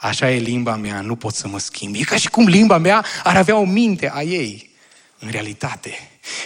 [0.00, 1.94] Așa e limba mea, nu pot să mă schimb.
[1.94, 4.70] E ca și cum limba mea ar avea o minte a ei.
[5.18, 5.94] În realitate,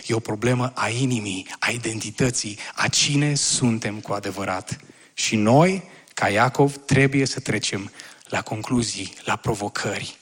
[0.06, 4.78] e o problemă a inimii, a identității, a cine suntem cu adevărat.
[5.14, 5.82] Și noi,
[6.14, 7.90] ca Iacov, trebuie să trecem
[8.24, 10.16] la concluzii, la provocări.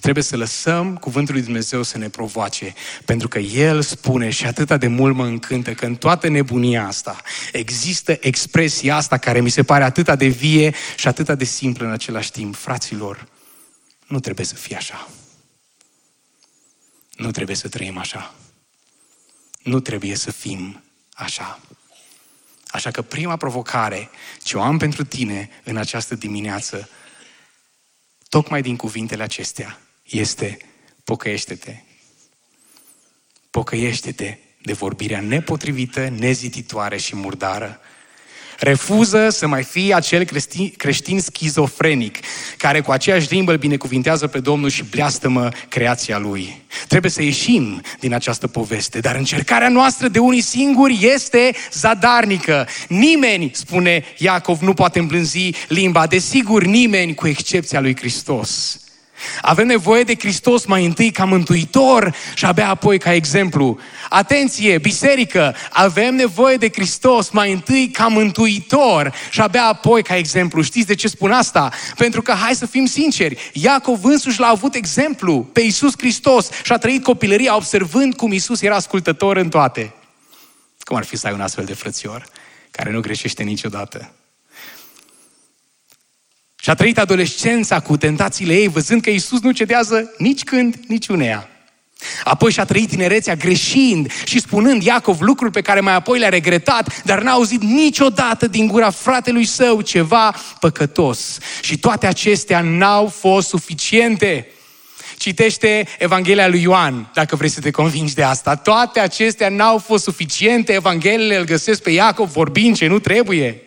[0.00, 4.76] Trebuie să lăsăm cuvântul lui Dumnezeu să ne provoace, pentru că El spune și atâta
[4.76, 7.16] de mult mă încântă că în toată nebunia asta
[7.52, 11.92] există expresia asta care mi se pare atâta de vie și atâta de simplă în
[11.92, 12.54] același timp.
[12.54, 13.28] Fraților,
[14.06, 15.08] nu trebuie să fie așa.
[17.16, 18.34] Nu trebuie să trăim așa.
[19.62, 20.82] Nu trebuie să fim
[21.14, 21.60] așa.
[22.66, 24.10] Așa că prima provocare
[24.42, 26.88] ce o am pentru tine în această dimineață
[28.28, 30.56] tocmai din cuvintele acestea, este
[31.04, 31.76] pocăiește-te.
[33.50, 37.80] Pocăiește-te de vorbirea nepotrivită, nezititoare și murdară.
[38.58, 42.18] Refuză să mai fie acel creștin, creștin schizofrenic
[42.56, 46.62] care cu aceeași limbă îl binecuvintează pe Domnul și bleastămă creația lui.
[46.88, 52.68] Trebuie să ieșim din această poveste, dar încercarea noastră de unii singuri este zadarnică.
[52.88, 58.80] Nimeni, spune Iacov, nu poate îmblânzi limba, desigur nimeni cu excepția lui Hristos.
[59.40, 63.78] Avem nevoie de Hristos mai întâi ca mântuitor și abia apoi ca exemplu.
[64.08, 70.62] Atenție, biserică, avem nevoie de Hristos mai întâi ca mântuitor și abia apoi ca exemplu.
[70.62, 71.72] Știți de ce spun asta?
[71.96, 76.72] Pentru că, hai să fim sinceri, Iacov însuși l-a avut exemplu pe Iisus Hristos și
[76.72, 79.94] a trăit copilăria observând cum Iisus era ascultător în toate.
[80.78, 82.26] Cum ar fi să ai un astfel de frățior
[82.70, 84.10] care nu greșește niciodată?
[86.66, 91.06] Și a trăit adolescența cu tentațiile ei, văzând că Isus nu cedează nici când, nici
[91.06, 91.48] uneia.
[92.24, 97.02] Apoi și-a trăit tinerețea greșind și spunând Iacov lucruri pe care mai apoi le-a regretat,
[97.02, 101.38] dar n-a auzit niciodată din gura fratelui său ceva păcătos.
[101.60, 104.46] Și toate acestea n-au fost suficiente.
[105.16, 108.56] Citește Evanghelia lui Ioan, dacă vrei să te convingi de asta.
[108.56, 110.72] Toate acestea n-au fost suficiente.
[110.72, 113.65] Evangheliile îl găsesc pe Iacov vorbind ce nu trebuie.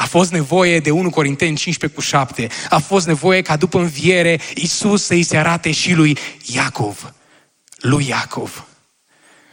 [0.00, 2.48] A fost nevoie de 1 Corinteni 15 cu 7.
[2.68, 6.18] A fost nevoie ca după înviere Isus să-i se arate și lui
[6.54, 7.14] Iacov.
[7.76, 8.66] Lui Iacov.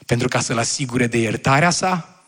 [0.06, 2.24] Pentru ca să-l asigure de iertarea sa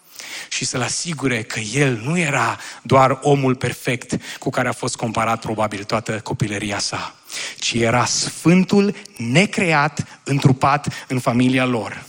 [0.49, 5.39] și să-l asigure că el nu era doar omul perfect cu care a fost comparat
[5.39, 7.15] probabil toată copilăria sa,
[7.59, 12.03] ci era sfântul necreat, întrupat în familia lor.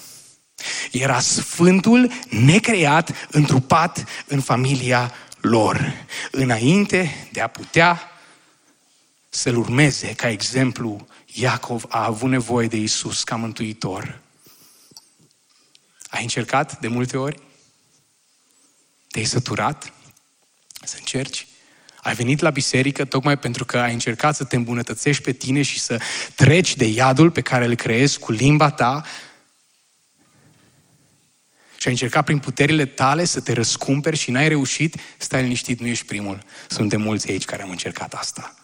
[0.91, 8.11] Era sfântul necreat, întrupat în familia lor, înainte de a putea
[9.29, 14.21] să-L urmeze ca exemplu, Iacov a avut nevoie de Isus ca mântuitor.
[16.11, 17.41] Ai încercat de multe ori?
[19.09, 19.93] Te-ai săturat
[20.85, 21.47] să încerci?
[22.03, 25.81] Ai venit la biserică tocmai pentru că ai încercat să te îmbunătățești pe tine și
[25.81, 26.01] să
[26.35, 29.05] treci de iadul pe care îl creezi cu limba ta
[31.81, 35.87] și ai încercat prin puterile tale să te răscumperi și n-ai reușit, stai liniștit, nu
[35.87, 36.45] ești primul.
[36.69, 38.55] Suntem mulți aici care am încercat asta.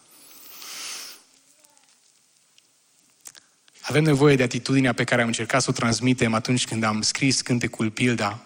[3.81, 7.41] Avem nevoie de atitudinea pe care am încercat să o transmitem atunci când am scris
[7.41, 8.41] cântecul Pilda.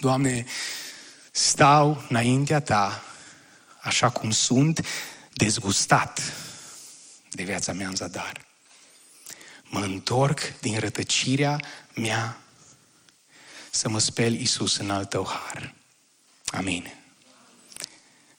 [0.00, 0.44] Doamne,
[1.30, 3.04] stau înaintea Ta,
[3.80, 4.86] așa cum sunt,
[5.32, 6.32] dezgustat
[7.30, 8.46] de viața mea în zadar.
[9.64, 11.60] Mă întorc din rătăcirea
[11.94, 12.40] mea
[13.76, 15.74] să mă speli, Iisus, în al Tău har.
[16.46, 16.92] Amin.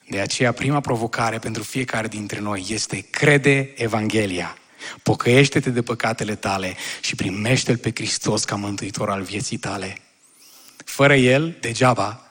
[0.09, 4.57] De aceea, prima provocare pentru fiecare dintre noi este crede Evanghelia.
[5.03, 9.97] Pocăiește-te de păcatele tale și primește-L pe Hristos ca mântuitor al vieții tale.
[10.77, 12.26] Fără El, degeaba.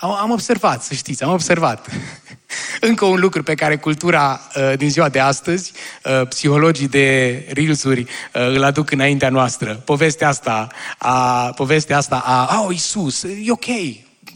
[0.00, 1.86] Am, am observat, să știți, am observat.
[2.80, 5.72] Încă un lucru pe care cultura uh, din ziua de astăzi,
[6.04, 9.74] uh, psihologii de reelsuri uh, îl aduc înaintea noastră.
[9.74, 13.66] Povestea asta a, povestea asta a, oh, Iisus, e ok,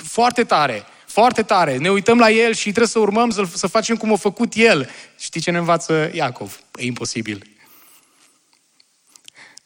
[0.03, 1.77] foarte tare, foarte tare.
[1.77, 4.91] Ne uităm la El și trebuie să urmăm să, să facem cum a făcut El.
[5.19, 6.61] Știi ce ne învață Iacov?
[6.77, 7.47] E imposibil.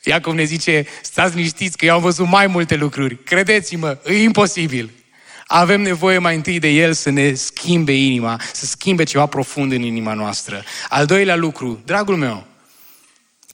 [0.04, 3.22] Iacov ne zice, stați liniștiți că eu am văzut mai multe lucruri.
[3.22, 4.90] Credeți-mă, e imposibil.
[5.50, 9.82] Avem nevoie mai întâi de El să ne schimbe inima, să schimbe ceva profund în
[9.82, 10.64] inima noastră.
[10.88, 12.46] Al doilea lucru, dragul meu,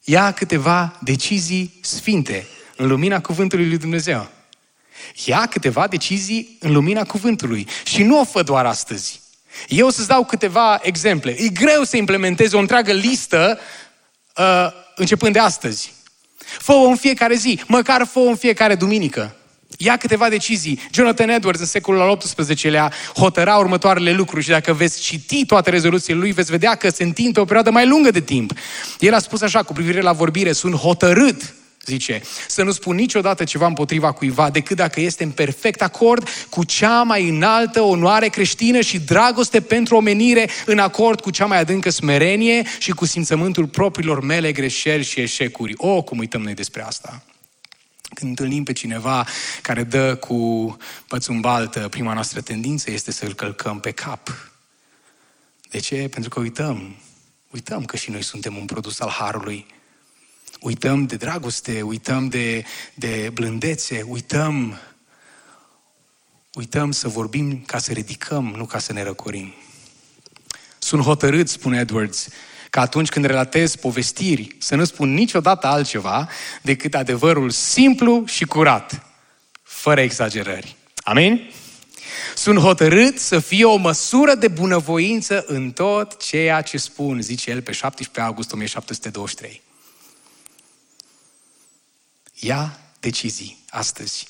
[0.05, 4.31] ia câteva decizii sfinte în lumina cuvântului lui Dumnezeu.
[5.25, 9.21] Ia câteva decizii în lumina cuvântului și nu o fă doar astăzi.
[9.69, 11.37] Eu o să-ți dau câteva exemple.
[11.39, 13.59] E greu să implementezi o întreagă listă
[14.37, 15.93] uh, începând de astăzi.
[16.37, 19.37] Fă-o în fiecare zi, măcar fă-o în fiecare duminică.
[19.79, 20.81] Ia câteva decizii.
[20.93, 26.19] Jonathan Edwards în secolul al XVIII-lea hotăra următoarele lucruri și dacă veți citi toate rezoluțiile
[26.19, 28.53] lui, veți vedea că se întinde o perioadă mai lungă de timp.
[28.99, 31.55] El a spus așa cu privire la vorbire, sunt hotărât
[31.87, 36.65] zice, să nu spun niciodată ceva împotriva cuiva decât dacă este în perfect acord cu
[36.65, 41.91] cea mai înaltă onoare creștină și dragoste pentru omenire, în acord cu cea mai adâncă
[41.91, 45.75] smerenie și cu simțământul propriilor mele greșeli și eșecuri.
[45.77, 47.23] O, cum uităm noi despre asta.
[48.15, 49.27] Când întâlnim pe cineva
[49.63, 50.77] care dă cu
[51.09, 54.53] pățumbaltă, prima noastră tendință este să îl călcăm pe cap.
[55.71, 56.09] De ce?
[56.11, 56.97] Pentru că uităm.
[57.51, 59.67] Uităm că și noi suntem un produs al Harului.
[60.61, 64.79] Uităm de dragoste, uităm de, de blândețe, uităm
[66.55, 69.55] Uităm să vorbim ca să ridicăm, nu ca să ne răcorim.
[70.79, 72.29] Sunt hotărât, spune Edwards,
[72.75, 76.29] că atunci când relatez povestiri, să nu spun niciodată altceva
[76.63, 79.07] decât adevărul simplu și curat,
[79.63, 80.77] fără exagerări.
[80.97, 81.51] Amin?
[82.35, 87.63] Sunt hotărât să fie o măsură de bunăvoință în tot ceea ce spun, zice el
[87.63, 89.63] pe 17 august 1723.
[92.35, 94.29] Ia decizii astăzi.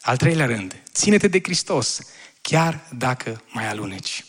[0.00, 1.98] Al treilea rând, ține-te de Hristos,
[2.40, 4.24] chiar dacă mai aluneci.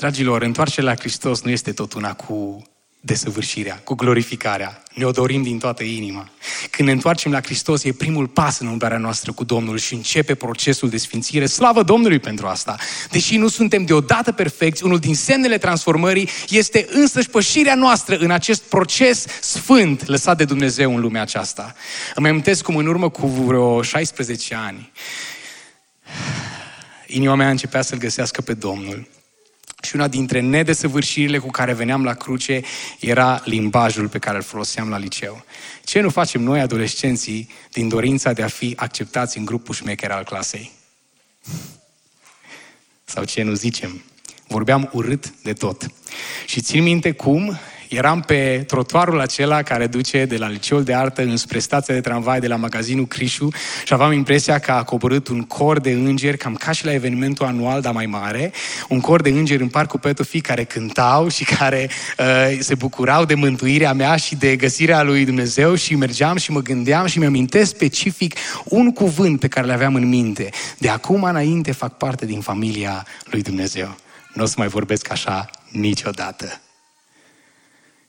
[0.00, 2.62] Dragilor, întoarcerea la Hristos nu este tot una cu
[3.00, 4.82] desăvârșirea, cu glorificarea.
[4.94, 6.28] Ne-o dorim din toată inima.
[6.70, 10.34] Când ne întoarcem la Hristos, e primul pas în umblarea noastră cu Domnul și începe
[10.34, 11.46] procesul de sfințire.
[11.46, 12.76] Slavă Domnului pentru asta!
[13.10, 18.62] Deși nu suntem deodată perfecți, unul din semnele transformării este însăși pășirea noastră în acest
[18.62, 21.74] proces sfânt lăsat de Dumnezeu în lumea aceasta.
[22.14, 24.92] Îmi amintesc cum în urmă cu vreo 16 ani,
[27.06, 29.18] inima mea începea să-L găsească pe Domnul.
[29.82, 32.60] Și una dintre nedesăvârșirile cu care veneam la cruce
[33.00, 35.44] era limbajul pe care îl foloseam la liceu.
[35.84, 40.24] Ce nu facem noi, adolescenții, din dorința de a fi acceptați în grupul șmecher al
[40.24, 40.70] clasei?
[43.04, 44.02] Sau ce nu zicem?
[44.48, 45.86] Vorbeam urât de tot.
[46.46, 47.58] Și țin minte cum
[47.90, 52.40] eram pe trotuarul acela care duce de la liceul de artă înspre stația de tramvai
[52.40, 53.48] de la magazinul Crișu
[53.84, 57.46] și aveam impresia că a coborât un cor de îngeri, cam ca și la evenimentul
[57.46, 58.52] anual, dar mai mare,
[58.88, 63.34] un cor de îngeri în parcul Petofii care cântau și care uh, se bucurau de
[63.34, 68.34] mântuirea mea și de găsirea lui Dumnezeu și mergeam și mă gândeam și mi-amintesc specific
[68.64, 70.48] un cuvânt pe care le aveam în minte.
[70.78, 73.96] De acum înainte fac parte din familia lui Dumnezeu.
[74.34, 76.60] Nu o să mai vorbesc așa niciodată.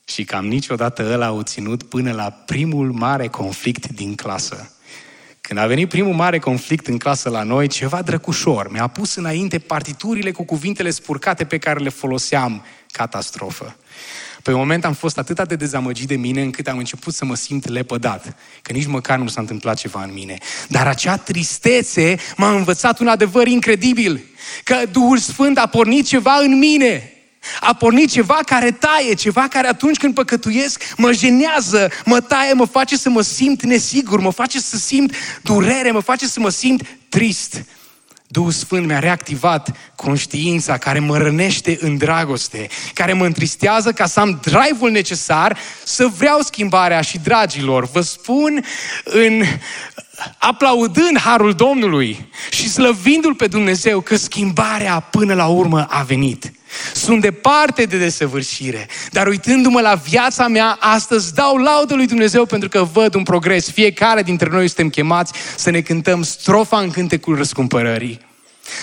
[0.04, 4.72] Și cam niciodată ăla au ținut până la primul mare conflict din clasă.
[5.40, 9.58] Când a venit primul mare conflict în clasă la noi, ceva drăcușor mi-a pus înainte
[9.58, 12.64] partiturile cu cuvintele spurcate pe care le foloseam.
[12.90, 13.76] Catastrofă.
[14.42, 17.68] Pe moment am fost atât de dezamăgit de mine încât am început să mă simt
[17.68, 20.38] lepădat, că nici măcar nu s-a întâmplat ceva în mine.
[20.68, 24.24] Dar acea tristețe m-a învățat un adevăr incredibil,
[24.64, 27.11] că Duhul Sfânt a pornit ceva în mine.
[27.60, 32.64] A pornit ceva care taie, ceva care atunci când păcătuiesc mă jenează, mă taie, mă
[32.64, 36.86] face să mă simt nesigur, mă face să simt durere, mă face să mă simt
[37.08, 37.64] trist.
[38.32, 44.20] Duhul Sfânt mi-a reactivat conștiința care mă rănește în dragoste, care mă întristează ca să
[44.20, 48.64] am drive-ul necesar să vreau schimbarea și dragilor, vă spun
[49.04, 49.42] în
[50.38, 56.52] aplaudând harul Domnului și slăvindu-L pe Dumnezeu că schimbarea până la urmă a venit.
[56.94, 62.68] Sunt departe de desăvârșire, dar uitându-mă la viața mea, astăzi dau laudă lui Dumnezeu pentru
[62.68, 63.70] că văd un progres.
[63.70, 68.20] Fiecare dintre noi suntem chemați să ne cântăm strofa în cântecul răscumpărării.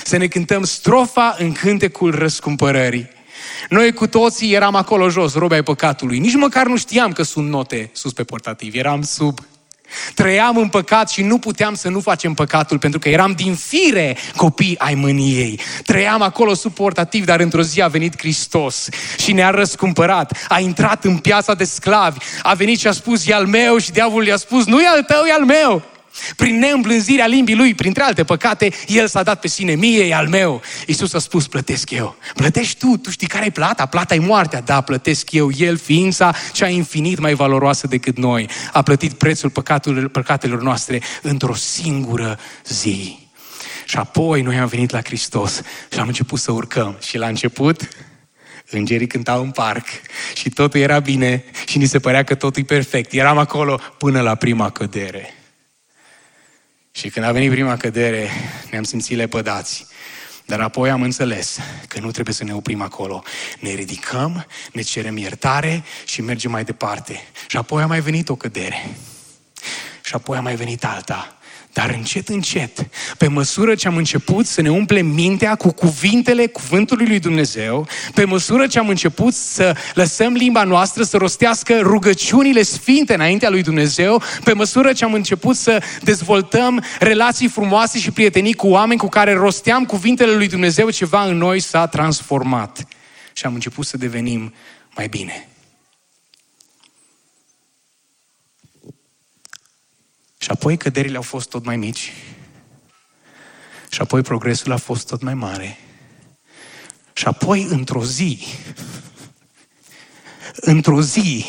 [0.04, 3.10] Să ne cântăm strofa în cântecul răscumpărării.
[3.70, 6.20] Noi cu toții eram acolo jos, robe ai păcatului.
[6.20, 8.76] Nici măcar nu știam că sunt note sus pe portativ.
[8.76, 9.40] Eram sub
[10.14, 14.18] Trăiam în păcat și nu puteam să nu facem păcatul pentru că eram din fire
[14.36, 15.60] copii ai mâniei.
[15.84, 20.46] Trăiam acolo suportativ, dar într-o zi a venit Hristos și ne-a răscumpărat.
[20.48, 23.92] A intrat în piața de sclavi, a venit și a spus, e al meu și
[23.92, 25.84] diavolul i-a spus, nu e al tău, e al meu.
[26.36, 30.28] Prin neîmblânzirea limbii lui, printre alte păcate, el s-a dat pe sine, mie e al
[30.28, 30.62] meu.
[30.86, 32.16] Iisus a spus, plătesc eu.
[32.36, 33.86] Plătești tu, tu știi care e plata?
[33.86, 34.62] Plata e moartea.
[34.62, 35.50] Da, plătesc eu.
[35.58, 41.54] El, ființa cea infinit mai valoroasă decât noi, a plătit prețul păcatelor, păcatelor noastre într-o
[41.54, 43.20] singură zi.
[43.86, 45.62] Și apoi noi am venit la Hristos
[45.94, 46.98] și am început să urcăm.
[47.02, 47.88] Și la început,
[48.72, 49.86] Îngerii cântau în parc
[50.34, 53.12] și totul era bine și ni se părea că totul e perfect.
[53.12, 55.39] Eram acolo până la prima cădere.
[56.92, 58.30] Și când a venit prima cădere,
[58.72, 59.88] ne-am simțit lepădați.
[60.46, 63.24] Dar apoi am înțeles că nu trebuie să ne oprim acolo.
[63.60, 67.22] Ne ridicăm, ne cerem iertare și mergem mai departe.
[67.48, 68.90] Și apoi a mai venit o cădere.
[70.04, 71.39] Și apoi a mai venit alta.
[71.74, 77.08] Dar încet, încet, pe măsură ce am început să ne umplem mintea cu cuvintele cuvântului
[77.08, 83.14] lui Dumnezeu, pe măsură ce am început să lăsăm limba noastră să rostească rugăciunile sfinte
[83.14, 88.68] înaintea lui Dumnezeu, pe măsură ce am început să dezvoltăm relații frumoase și prietenii cu
[88.68, 92.88] oameni cu care rosteam cuvintele lui Dumnezeu, ceva în noi s-a transformat.
[93.34, 94.54] Și am început să devenim
[94.96, 95.49] mai bine.
[100.42, 102.14] Și apoi căderile au fost tot mai mici.
[103.90, 105.78] Și apoi progresul a fost tot mai mare.
[107.14, 108.44] Și apoi, într-o zi,
[110.56, 111.46] într-o zi,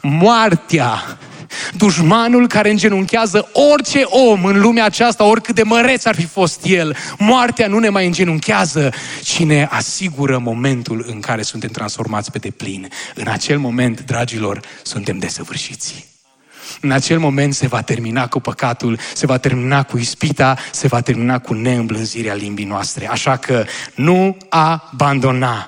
[0.00, 1.18] moartea,
[1.76, 6.96] dușmanul care îngenunchează orice om în lumea aceasta, oricât de măreț ar fi fost el,
[7.18, 8.92] moartea nu ne mai îngenunchează,
[9.22, 12.88] ci ne asigură momentul în care suntem transformați pe deplin.
[13.14, 16.11] În acel moment, dragilor, suntem desăvârșiți.
[16.80, 21.00] În acel moment se va termina cu păcatul, se va termina cu ispita, se va
[21.00, 23.08] termina cu neîmblânzirea limbii noastre.
[23.08, 25.66] Așa că nu abandona.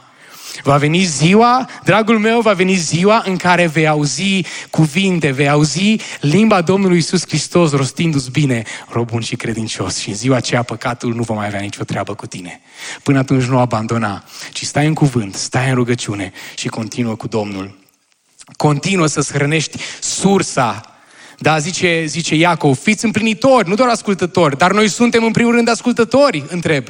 [0.62, 5.96] Va veni ziua, dragul meu, va veni ziua în care vei auzi cuvinte, vei auzi
[6.20, 9.98] limba Domnului Isus Hristos rostindu-ți bine, rob bun și credincios.
[9.98, 12.60] Și în ziua aceea păcatul nu va mai avea nicio treabă cu tine.
[13.02, 17.83] Până atunci nu abandona, ci stai în cuvânt, stai în rugăciune și continuă cu Domnul.
[18.56, 20.94] Continuă să-ți hrănești sursa
[21.38, 25.68] da, zice, zice Iacov, fiți împlinitori, nu doar ascultători, dar noi suntem în primul rând
[25.68, 26.86] ascultători, întreb.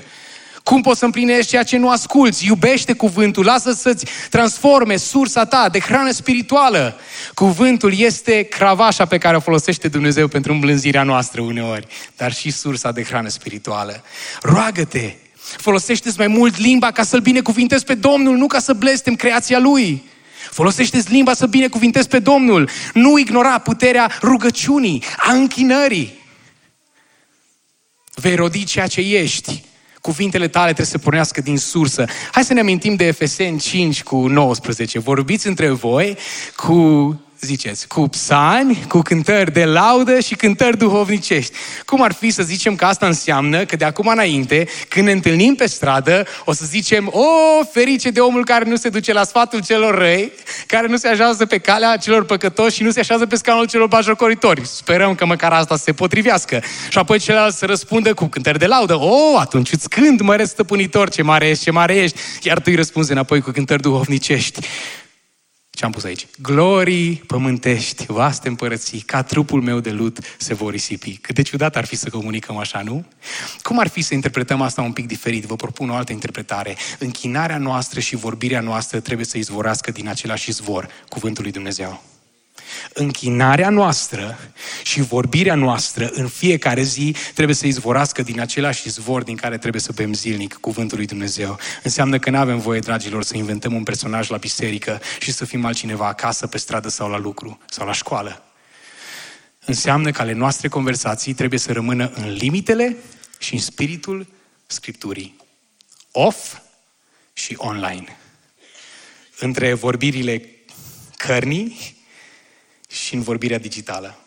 [0.62, 2.46] Cum poți să împlinești ceea ce nu asculți?
[2.46, 6.96] Iubește cuvântul, lasă să-ți transforme sursa ta de hrană spirituală.
[7.34, 11.86] Cuvântul este cravașa pe care o folosește Dumnezeu pentru îmblânzirea noastră uneori,
[12.16, 14.02] dar și sursa de hrană spirituală.
[14.42, 19.58] Roagă-te, folosește-ți mai mult limba ca să-L binecuvintezi pe Domnul, nu ca să blestem creația
[19.58, 20.12] Lui.
[20.50, 22.68] Folosește-ți limba să binecuvintezi pe Domnul.
[22.94, 26.22] Nu ignora puterea rugăciunii, a închinării.
[28.14, 29.64] Vei rodi ceea ce ești.
[30.00, 32.04] Cuvintele tale trebuie să pornească din sursă.
[32.32, 34.98] Hai să ne amintim de Efeseni 5 cu 19.
[34.98, 36.16] Vorbiți între voi
[36.56, 41.52] cu ziceți, cu psalmi, cu cântări de laudă și cântări duhovnicești.
[41.86, 45.54] Cum ar fi să zicem că asta înseamnă că de acum înainte, când ne întâlnim
[45.54, 47.24] pe stradă, o să zicem, o,
[47.72, 50.32] ferice de omul care nu se duce la sfatul celor răi,
[50.66, 53.86] care nu se așează pe calea celor păcătoși și nu se așează pe scaunul celor
[53.86, 54.66] bajocoritori.
[54.66, 56.62] Sperăm că măcar asta se potrivească.
[56.88, 58.94] Și apoi celălalt să răspundă cu cântări de laudă.
[58.98, 62.18] O, atunci îți cânt, măreț stăpânitor, ce mare ești, ce mare ești.
[62.42, 64.60] Iar tu îi răspunzi înapoi cu cântări duhovnicești.
[65.74, 66.26] Ce am pus aici?
[66.42, 71.16] Glorii pământești, vaste împărății, ca trupul meu de lut se vor risipi.
[71.16, 73.04] Cât de ciudat ar fi să comunicăm așa, nu?
[73.62, 75.44] Cum ar fi să interpretăm asta un pic diferit?
[75.44, 76.76] Vă propun o altă interpretare.
[76.98, 82.02] Închinarea noastră și vorbirea noastră trebuie să izvorească din același izvor, cuvântul lui Dumnezeu
[82.92, 84.38] închinarea noastră
[84.94, 89.80] și vorbirea noastră în fiecare zi trebuie să izvorască din același izvor din care trebuie
[89.80, 91.58] să bem zilnic cuvântul lui Dumnezeu.
[91.82, 95.64] Înseamnă că nu avem voie, dragilor, să inventăm un personaj la biserică și să fim
[95.64, 98.42] altcineva acasă, pe stradă sau la lucru sau la școală.
[99.64, 102.96] Înseamnă că ale noastre conversații trebuie să rămână în limitele
[103.38, 104.26] și în spiritul
[104.66, 105.36] Scripturii.
[106.10, 106.56] Off
[107.32, 108.16] și online.
[109.38, 110.50] Între vorbirile
[111.16, 111.96] cărnii
[112.88, 114.18] și în vorbirea digitală.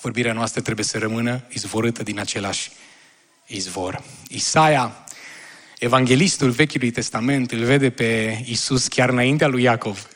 [0.00, 2.70] Vorbirea noastră trebuie să rămână izvorâtă din același
[3.46, 4.02] izvor.
[4.28, 5.04] Isaia,
[5.78, 10.08] evanghelistul Vechiului Testament, îl vede pe Isus chiar înaintea lui Iacov.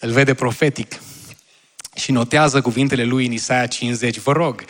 [0.00, 1.00] Îl vede profetic
[1.94, 4.18] și notează cuvintele lui în Isaia 50.
[4.18, 4.64] Vă rog,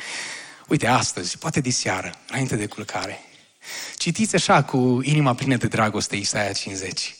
[0.67, 3.21] uite, astăzi, poate diseară, înainte de culcare,
[3.97, 7.18] citiți așa cu inima plină de dragoste Isaia 50.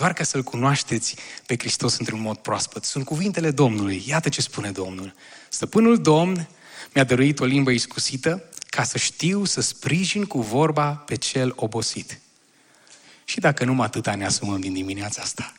[0.00, 2.84] Doar ca să-L cunoașteți pe Hristos într-un mod proaspăt.
[2.84, 4.04] Sunt cuvintele Domnului.
[4.06, 5.14] Iată ce spune Domnul.
[5.48, 6.48] Stăpânul Domn
[6.94, 12.20] mi-a dăruit o limbă iscusită ca să știu să sprijin cu vorba pe cel obosit.
[13.24, 15.52] Și dacă numai atâta ne asumăm din dimineața asta,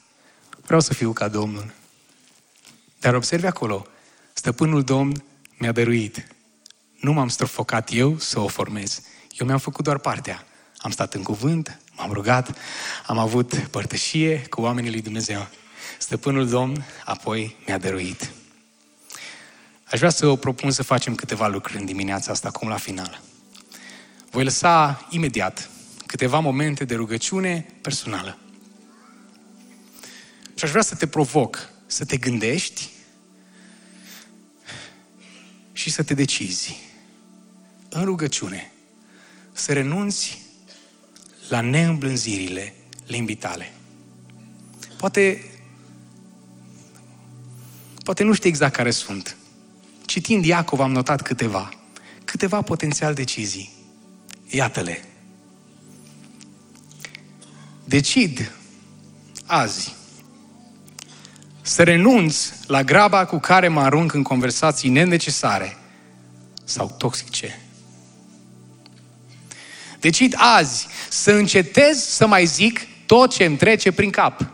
[0.66, 1.74] vreau să fiu ca Domnul.
[3.00, 3.88] Dar observi acolo,
[4.34, 5.24] stăpânul Domn
[5.58, 6.28] mi-a dăruit.
[7.00, 9.02] Nu m-am strofocat eu să o formez.
[9.32, 10.46] Eu mi-am făcut doar partea.
[10.82, 12.58] Am stat în cuvânt, m-am rugat,
[13.06, 15.48] am avut părtășie cu oamenii lui Dumnezeu.
[15.98, 18.32] Stăpânul Domn apoi mi-a dăruit.
[19.84, 23.22] Aș vrea să o propun să facem câteva lucruri în dimineața asta, acum la final.
[24.30, 25.70] Voi lăsa imediat
[26.06, 28.38] câteva momente de rugăciune personală.
[30.56, 32.90] Și aș vrea să te provoc să te gândești
[35.72, 36.80] și să te decizi
[37.90, 38.72] în rugăciune
[39.52, 40.42] să renunți
[41.50, 42.74] la neîmblânzirile
[43.06, 43.72] limbii tale.
[44.98, 45.52] Poate,
[48.04, 49.36] poate nu știi exact care sunt.
[50.06, 51.70] Citind Iacov am notat câteva.
[52.24, 53.72] Câteva potențial decizii.
[54.50, 55.06] Iată-le.
[57.84, 58.52] Decid
[59.46, 59.96] azi
[61.62, 65.78] să renunț la graba cu care mă arunc în conversații nenecesare
[66.64, 67.60] sau toxice
[70.02, 74.46] Decid azi să încetez să mai zic tot ce îmi trece prin cap.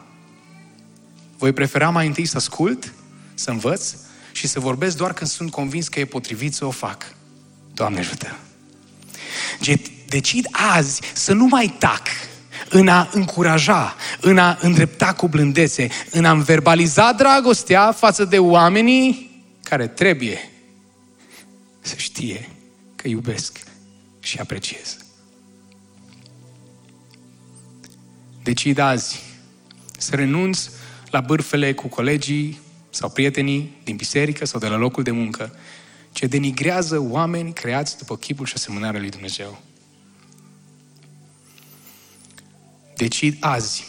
[1.38, 2.94] Voi prefera mai întâi să ascult,
[3.34, 3.94] să învăț
[4.32, 7.16] și să vorbesc doar când sunt convins că e potrivit să o fac.
[7.74, 8.38] Doamne ajută!
[10.08, 12.08] Decid azi să nu mai tac
[12.70, 19.42] în a încuraja, în a îndrepta cu blândețe, în a verbaliza dragostea față de oamenii
[19.64, 20.52] care trebuie
[21.80, 22.50] să știe
[22.96, 23.60] că iubesc
[24.20, 24.98] și apreciez.
[28.48, 29.24] Decid azi
[29.98, 30.70] să renunț
[31.10, 35.56] la bârfele cu colegii sau prietenii din biserică sau de la locul de muncă,
[36.12, 39.62] ce denigrează oameni creați după chipul și asemănarea lui Dumnezeu.
[42.96, 43.84] Decid azi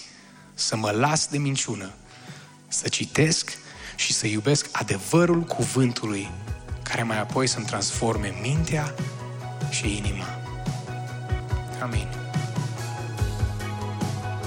[0.55, 1.95] să mă las de minciună,
[2.69, 3.59] să citesc
[3.97, 6.31] și să iubesc adevărul cuvântului,
[6.83, 8.95] care mai apoi să-mi transforme mintea
[9.71, 10.27] și inima.
[11.83, 12.28] Amin.